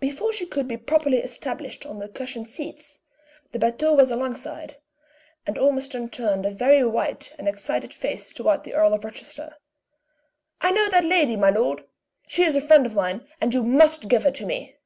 Before 0.00 0.34
she 0.34 0.44
could 0.44 0.68
be 0.68 0.76
properly 0.76 1.16
established 1.20 1.86
on 1.86 1.98
the 1.98 2.10
cushioned 2.10 2.46
seats, 2.50 3.00
the 3.52 3.58
batteau 3.58 3.94
was 3.94 4.10
alongside, 4.10 4.76
and 5.46 5.56
Ormiston 5.56 6.10
turned 6.10 6.44
a 6.44 6.50
very 6.50 6.84
white 6.84 7.32
and 7.38 7.48
excited 7.48 7.94
face 7.94 8.34
toward 8.34 8.64
the 8.64 8.74
Earl 8.74 8.92
of 8.92 9.02
Rochester. 9.02 9.56
"I 10.60 10.72
know 10.72 10.90
that 10.90 11.04
lady, 11.06 11.36
my 11.36 11.48
lord! 11.48 11.86
She 12.26 12.42
is 12.44 12.54
a 12.54 12.60
friend 12.60 12.84
of 12.84 12.94
mine, 12.94 13.26
and 13.40 13.54
you 13.54 13.62
must 13.62 14.08
give 14.10 14.24
her 14.24 14.30
to 14.32 14.44
me!" 14.44 14.76